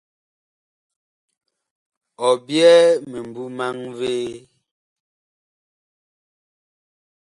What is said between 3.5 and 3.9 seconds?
maŋ